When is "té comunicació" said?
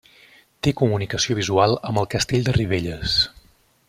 0.67-1.37